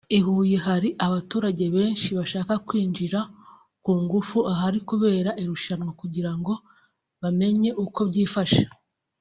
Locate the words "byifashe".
8.09-8.63